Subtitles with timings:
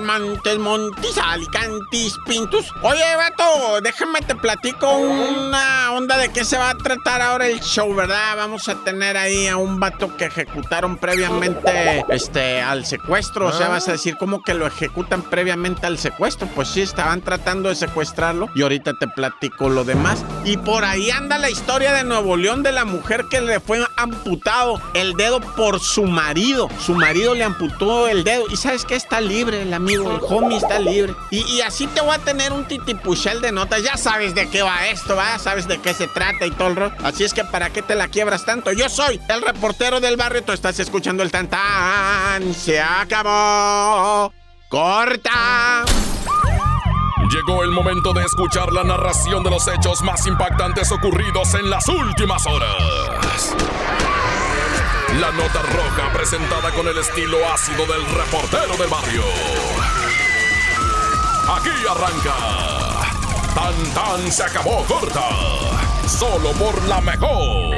[0.00, 2.66] Montes, Montis, Alicantis, Pintus.
[2.82, 7.60] Oye, vato, déjame te platico una onda de qué se va a tratar ahora el
[7.60, 8.36] show, ¿verdad?
[8.36, 13.48] Vamos a tener ahí a un vato que ejecutaron previamente este, al secuestro.
[13.48, 16.48] O sea, vas a decir, ¿cómo que lo ejecutan previamente al secuestro?
[16.54, 20.24] Pues sí, estaban tratando de secuestrarlo y ahorita te platico lo demás.
[20.44, 23.84] Y por ahí anda la historia de Nuevo León de la mujer que le fue
[23.96, 26.68] amputado el dedo por su marido.
[26.84, 28.94] Su marido le amputó el dedo y ¿sabes qué?
[28.94, 31.14] Está libre la amigo, el homie está libre.
[31.30, 33.82] Y, así te voy a tener un titipuchel de notas.
[33.82, 35.38] Ya sabes de qué va esto, ¿va?
[35.38, 36.92] Sabes de qué se trata y todo el rol.
[37.02, 38.72] Así es que ¿para qué te la quiebras tanto?
[38.72, 40.42] Yo soy el reportero del barrio.
[40.42, 42.54] Tú estás escuchando el tantán.
[42.54, 44.32] Se acabó.
[44.68, 45.84] Corta.
[47.30, 51.88] Llegó el momento de escuchar la narración de los hechos más impactantes ocurridos en las
[51.88, 53.54] últimas horas.
[55.20, 59.22] La nota roja presentada con el estilo ácido del reportero del barrio.
[61.56, 62.34] Aquí arranca.
[63.54, 65.28] Tan tan se acabó corta.
[66.08, 67.76] Solo por la mejor.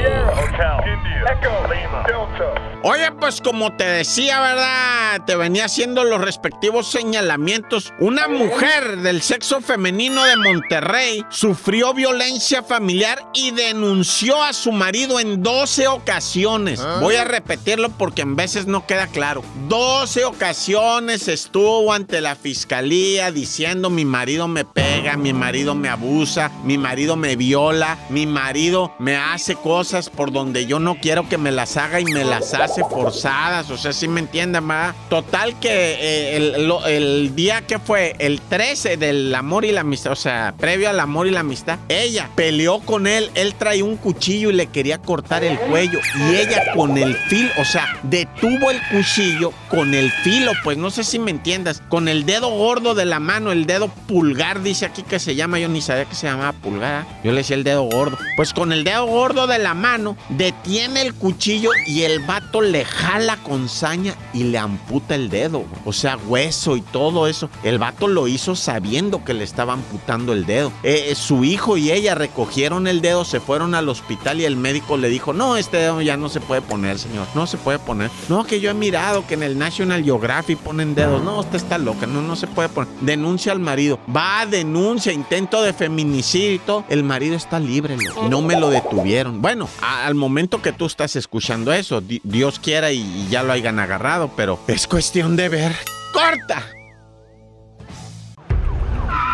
[2.82, 5.24] Oye, pues como te decía, ¿verdad?
[5.26, 7.92] Te venía haciendo los respectivos señalamientos.
[7.98, 15.18] Una mujer del sexo femenino de Monterrey sufrió violencia familiar y denunció a su marido
[15.18, 16.80] en 12 ocasiones.
[16.80, 16.98] Ah.
[17.00, 19.42] Voy a repetirlo porque en veces no queda claro.
[19.68, 26.52] 12 ocasiones estuvo ante la fiscalía diciendo mi marido me pega, mi marido me abusa,
[26.62, 31.38] mi marido me viola, mi marido me hace cosas por donde yo no quiero que
[31.38, 33.70] me las haga y me las hace forzadas.
[33.70, 34.94] O sea, si me entienden, ¿verdad?
[35.08, 40.12] Total que eh, el, el día que fue el 13 del amor y la amistad,
[40.12, 43.96] o sea, previo al amor y la amistad, ella peleó con él, él traía un
[43.96, 48.70] cuchillo y le quería cortar el cuello y ella con el filo, o sea, detuvo
[48.70, 52.94] el cuchillo con el filo, pues no sé si me entiendas, con el dedo gordo
[52.94, 56.14] de la mano, el dedo pulgar, dice aquí que se llama, yo ni sabía que
[56.14, 57.20] se llamaba pulgar, ¿ah?
[57.24, 61.02] yo le decía el dedo gordo, pues con el dedo gordo de la mano detiene
[61.02, 65.92] el cuchillo y el vato le jala con saña y le amputa el dedo, o
[65.92, 70.46] sea, hueso y todo eso, el vato lo hizo sabiendo que le estaba amputando el
[70.46, 74.44] dedo, Eh, eh, su hijo y ella recogieron el dedo, se fueron al hospital y
[74.44, 77.56] el médico le dijo, no, este dedo ya no se puede poner, señor, no se
[77.56, 81.40] puede poner, no, que yo he mirado que en el National Geographic ponen dedos, no,
[81.40, 85.72] usted está loca, no, no se puede poner, denuncia al marido, va, denuncia, intento de
[85.72, 86.46] feminicidio
[86.88, 87.96] el marido está libre,
[88.28, 89.40] no me lo detuvieron.
[89.40, 93.52] Bueno, al momento que tú estás escuchando eso, di- Dios quiera y, y ya lo
[93.52, 95.76] hayan agarrado, pero es cuestión de ver.
[96.12, 96.62] ¡Corta!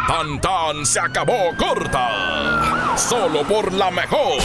[0.08, 2.96] Tan tan se acabó corta.
[2.96, 4.38] Solo por la mejor.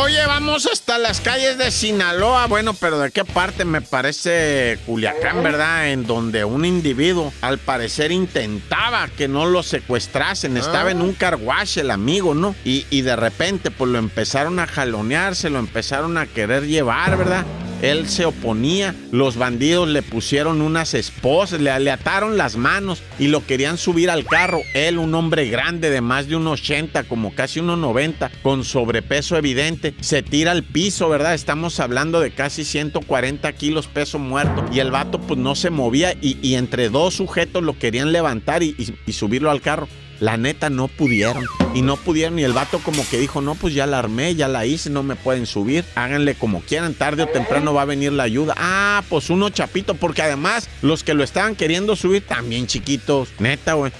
[0.00, 2.46] Oye, vamos hasta las calles de Sinaloa.
[2.46, 5.90] Bueno, pero ¿de qué parte me parece Culiacán, verdad?
[5.90, 10.56] En donde un individuo, al parecer, intentaba que no lo secuestrasen.
[10.56, 12.54] Estaba en un carwash el amigo, ¿no?
[12.64, 17.16] Y, y de repente, pues lo empezaron a jalonear, se lo empezaron a querer llevar,
[17.16, 17.44] ¿verdad?
[17.82, 23.44] Él se oponía, los bandidos le pusieron unas esposas, le, ataron las manos y lo
[23.44, 24.60] querían subir al carro.
[24.72, 29.94] Él, un hombre grande de más de un 80, como casi 1,90, con sobrepeso evidente,
[30.00, 31.34] se tira al piso, ¿verdad?
[31.34, 34.64] Estamos hablando de casi 140 kilos peso muerto.
[34.72, 38.72] Y el vato pues no se movía y, entre dos sujetos lo querían levantar y
[39.12, 39.88] subirlo al carro.
[40.22, 41.44] La neta no pudieron.
[41.74, 42.38] Y no pudieron.
[42.38, 45.02] Y el vato como que dijo, no, pues ya la armé, ya la hice, no
[45.02, 45.84] me pueden subir.
[45.96, 48.54] Háganle como quieran, tarde o temprano va a venir la ayuda.
[48.56, 53.30] Ah, pues uno chapito, porque además los que lo estaban queriendo subir también chiquitos.
[53.40, 53.90] Neta, güey.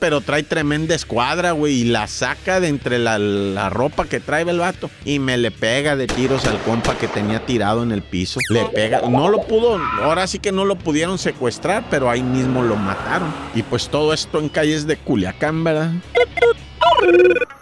[0.00, 1.82] Pero trae tremenda escuadra, güey.
[1.82, 4.90] Y la saca de entre la, la ropa que trae el vato.
[5.04, 8.40] Y me le pega de tiros al compa que tenía tirado en el piso.
[8.48, 9.02] Le pega.
[9.02, 13.32] No lo pudo, ahora sí que no lo pudieron secuestrar, pero ahí mismo lo mataron.
[13.54, 15.92] Y pues todo esto en calles de Culiacán, ¿verdad?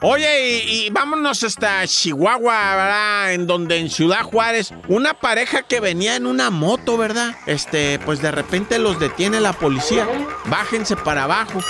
[0.00, 3.32] Oye, y, y vámonos hasta Chihuahua, ¿verdad?
[3.32, 7.34] En donde en Ciudad Juárez, una pareja que venía en una moto, ¿verdad?
[7.46, 10.06] Este, pues de repente los detiene la policía.
[10.46, 11.60] Bájense para abajo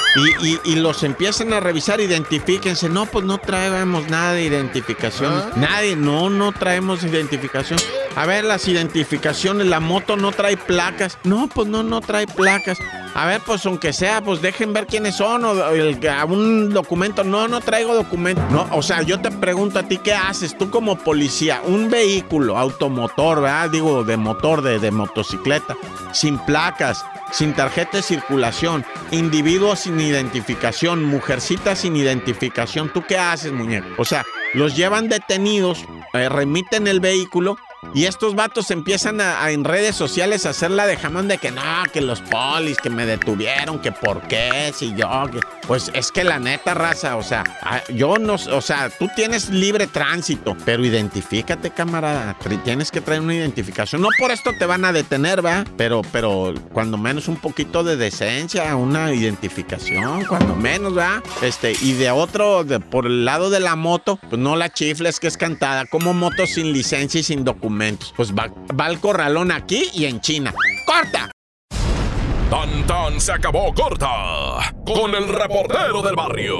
[0.42, 2.90] y, y- y los empiezan a revisar, identifíquense.
[2.90, 5.50] No, pues no traemos nada de identificación.
[5.56, 7.78] Nadie, no, no traemos identificación.
[8.14, 11.16] A ver, las identificaciones, la moto no trae placas.
[11.24, 12.78] No, pues no, no trae placas.
[13.14, 15.52] A ver, pues aunque sea, pues dejen ver quiénes son o
[16.26, 17.24] un documento.
[17.24, 18.42] No, no traigo documento.
[18.50, 20.56] No, o sea, yo te pregunto a ti, ¿qué haces?
[20.56, 23.70] Tú como policía, un vehículo automotor, ¿verdad?
[23.70, 25.76] Digo, de motor, de, de motocicleta,
[26.12, 32.92] sin placas, sin tarjeta de circulación, individuos sin identificación, mujercitas sin identificación.
[32.92, 33.88] ¿Tú qué haces, muñeco?
[33.98, 35.84] O sea, los llevan detenidos,
[36.14, 37.58] eh, remiten el vehículo
[37.94, 41.50] y estos vatos empiezan a, en redes sociales a hacer la de jamón de que
[41.50, 45.40] no, que los polis, que me detuvieron, que por qué, si yo, que...
[45.68, 47.44] Pues es que la neta, raza, o sea,
[47.94, 52.34] yo no, o sea, tú tienes libre tránsito, pero identifícate, camarada.
[52.64, 54.00] Tienes que traer una identificación.
[54.00, 55.64] No por esto te van a detener, ¿va?
[55.76, 61.22] Pero, pero cuando menos un poquito de decencia, una identificación, cuando menos, ¿va?
[61.42, 65.26] Este, y de otro, por el lado de la moto, pues no la chifles que
[65.26, 67.44] es cantada, como moto sin licencia y sin
[68.16, 68.48] Pues va,
[68.78, 70.52] va al corralón aquí y en China.
[70.86, 71.30] ¡Corta!
[72.50, 76.56] Tan tan se acabó corta con el reportero del barrio.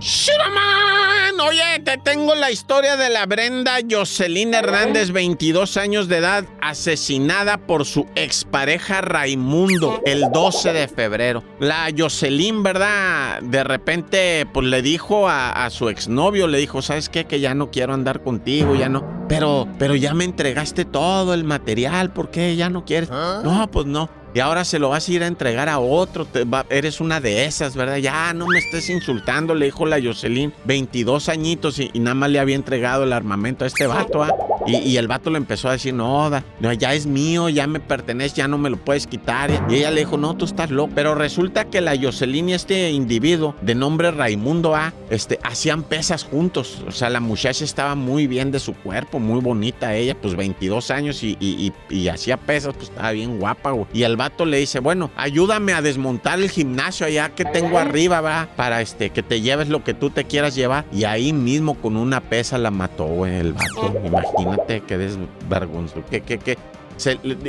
[0.00, 1.40] ¡Shiraman!
[1.40, 7.58] Oye, te tengo la historia de la Brenda Jocelyn Hernández, 22 años de edad, asesinada
[7.58, 11.42] por su expareja Raimundo el 12 de febrero.
[11.58, 13.40] La Jocelyn, ¿verdad?
[13.42, 17.24] De repente, pues le dijo a, su exnovio, le dijo, ¿sabes qué?
[17.24, 19.26] Que ya no quiero andar contigo, ya no.
[19.28, 23.10] Pero, pero ya me entregaste todo el material, ¿por qué ya no quieres?
[23.10, 23.40] ¿Ah?
[23.42, 26.26] No, pues no y ahora se lo vas a ir a entregar a otro.
[26.70, 27.96] eres una de esas, ¿verdad?
[27.96, 30.52] Ya no me estés insultando, le dijo la Jocelyn.
[30.64, 34.30] 22 añitos y, nada más le había entregado el armamento a este vato, ¿ah?
[34.66, 36.30] Y, el vato le empezó a decir, no,
[36.78, 39.50] ya es mío, ya me pertenece, ya no me lo puedes quitar.
[39.68, 40.92] Y ella le dijo, no, tú estás loco.
[40.94, 46.24] Pero resulta que la Jocelyn y este individuo de nombre Raimundo A, este, hacían pesas
[46.24, 46.82] juntos.
[46.86, 50.90] O sea, la muchacha estaba muy bien de su cuerpo, muy bonita ella, pues 22
[50.90, 51.72] años y,
[52.10, 53.86] hacía pesas, pues estaba bien guapa, güey.
[53.92, 58.20] Y el vato le dice, bueno, ayúdame a desmontar el gimnasio allá que tengo arriba,
[58.20, 60.84] va, para este, que te lleves lo que tú te quieras llevar.
[60.92, 66.20] Y ahí mismo con una pesa la mató, güey, el vato, imagínate que desvergonzoso, que,
[66.20, 66.58] que, que.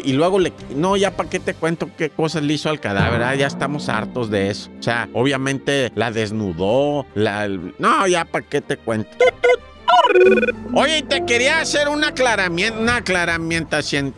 [0.04, 0.54] y luego le.
[0.76, 3.24] No, ya para qué te cuento qué cosas le hizo al cadáver.
[3.24, 4.70] Ah, ya estamos hartos de eso.
[4.80, 7.06] O sea, obviamente la desnudó.
[7.16, 9.10] La, no, ya para qué te cuento.
[10.74, 14.14] Oye, te quería hacer un aclaramiento, una aclaramientación,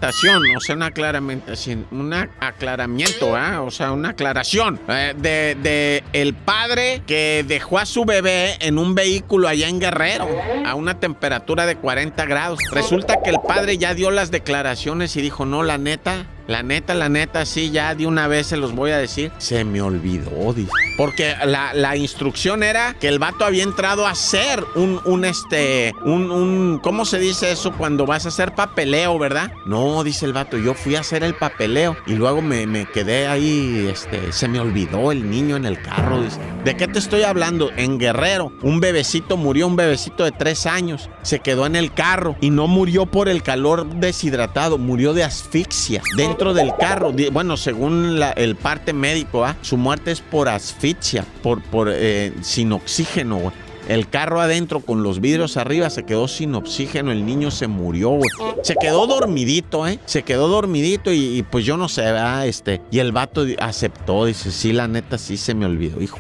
[0.56, 3.58] o sea, una aclaramientación, un aclaramiento, ¿eh?
[3.58, 8.78] o sea, una aclaración eh, de, de, el padre que dejó a su bebé en
[8.78, 10.28] un vehículo allá en Guerrero
[10.66, 12.60] a una temperatura de 40 grados.
[12.72, 16.94] Resulta que el padre ya dio las declaraciones y dijo, no, la neta, la neta,
[16.94, 19.32] la neta, sí, ya de una vez se los voy a decir.
[19.38, 20.70] Se me olvidó, dice.
[20.98, 26.30] Porque la, instrucción era que el vato había entrado a hacer un, un este, un,
[26.30, 29.52] un, ¿cómo se dice eso cuando vas a hacer papeleo, verdad?
[29.66, 33.28] No, dice el vato, yo fui a hacer el papeleo y luego me, me quedé
[33.28, 36.40] ahí, este, se me olvidó el niño en el carro, dice.
[36.66, 37.72] ¿De qué te estoy hablando?
[37.78, 42.36] En Guerrero, un bebecito murió, un bebecito de tres años, se quedó en el carro
[42.42, 47.14] y no murió por el calor deshidratado, murió de asfixia dentro del carro.
[47.32, 49.56] Bueno, según el parte médico, ¿ah?
[49.62, 53.54] su muerte es por asfixia, por eh, sin oxígeno.
[53.88, 58.20] El carro adentro con los vidrios arriba se quedó sin oxígeno, el niño se murió,
[58.64, 60.00] Se quedó dormidito, ¿eh?
[60.06, 62.04] Se quedó dormidito y, pues yo no sé,
[62.46, 66.20] Este, y el vato aceptó, dice, sí, la neta sí se me olvidó, hijo.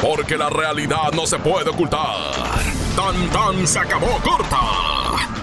[0.00, 2.16] Porque la realidad no se puede ocultar.
[2.96, 4.60] Tan tan se acabó corta.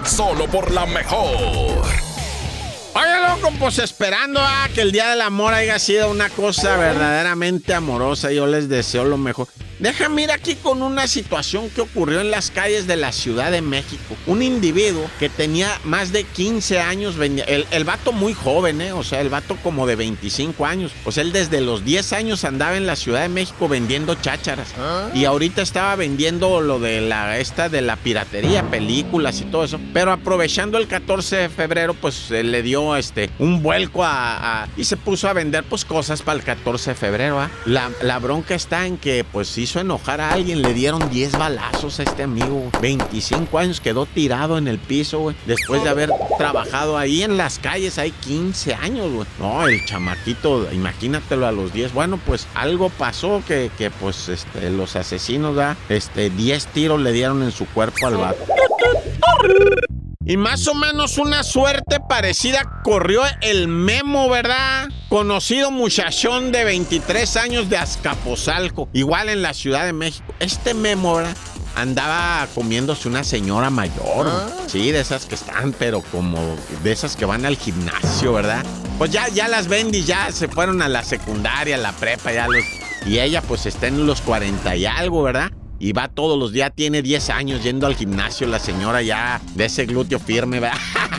[0.03, 1.96] Solo por la mejor.
[2.97, 7.75] Oye, loco, pues esperando a que el Día del Amor haya sido una cosa verdaderamente
[7.75, 9.47] amorosa, yo les deseo lo mejor.
[9.79, 13.61] Déjame ir aquí con una situación que ocurrió en las calles de la Ciudad de
[13.61, 14.15] México.
[14.25, 18.91] Un individuo que tenía más de 15 años, el, el vato muy joven, ¿eh?
[18.91, 20.91] o sea, el vato como de 25 años.
[21.05, 24.69] O sea, él desde los 10 años andaba en la Ciudad de México vendiendo chácharas.
[24.79, 25.09] Ah.
[25.13, 29.79] Y ahorita estaba vendiendo lo de la, esta de la piratería, películas y todo eso.
[29.93, 34.97] Pero aprovechando el 14 de febrero, pues le dio este, un vuelco a, y se
[34.97, 37.39] puso a vender pues cosas para el 14 de febrero.
[37.39, 37.51] ¿ah?
[37.65, 41.99] La, la bronca está en que pues sí enojar a alguien, le dieron 10 balazos
[41.99, 42.69] a este amigo.
[42.81, 45.33] 25 años quedó tirado en el piso.
[45.45, 49.27] Después de haber trabajado ahí en las calles, hay 15 años, güey.
[49.39, 51.93] No, el chamaquito, imagínatelo a los 10.
[51.93, 57.11] Bueno, pues algo pasó que, que pues este, los asesinos, da Este, 10 tiros le
[57.11, 58.45] dieron en su cuerpo al vato.
[60.29, 64.89] Y más o menos una suerte parecida corrió el Memo, ¿verdad?
[65.07, 70.33] Conocido muchachón de 23 años de Azcapotzalco, igual en la Ciudad de México.
[70.41, 71.37] Este Memo, ¿verdad?
[71.75, 74.49] Andaba comiéndose una señora mayor, ah.
[74.67, 78.65] sí, de esas que están, pero como de esas que van al gimnasio, ¿verdad?
[78.97, 82.47] pues ya, ya las Bendy ya se fueron a la secundaria, a la prepa, ya
[82.47, 82.65] los...
[83.05, 85.51] Y ella pues está en los 40 y algo, ¿verdad?
[85.79, 89.65] Y va todos los días, tiene 10 años yendo al gimnasio, la señora ya de
[89.65, 90.77] ese glúteo firme, ¿verdad?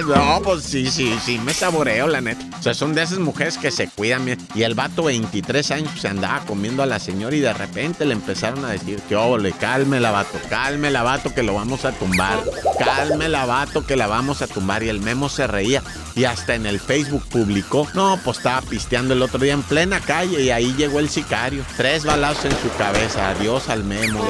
[0.00, 2.44] no, pues sí, sí, sí, me saboreo, la neta.
[2.58, 4.38] O sea, son de esas mujeres que se cuidan bien.
[4.54, 8.14] Y el vato, 23 años, se andaba comiendo a la señora y de repente le
[8.14, 11.84] empezaron a decir que, oh, le calme la vato, calme la vato que lo vamos
[11.84, 12.42] a tumbar.
[12.78, 14.82] Calme la vato que la vamos a tumbar.
[14.82, 15.82] Y el memo se reía.
[16.14, 20.00] Y hasta en el Facebook publicó, no, pues estaba pisteando el otro día en plena
[20.00, 21.64] calle y ahí llegó el sicario.
[21.76, 23.30] Tres balazos en su cabeza.
[23.30, 24.24] Adiós al memo.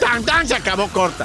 [0.00, 0.46] ¡Tan, tan!
[0.46, 1.24] Se acabó corta.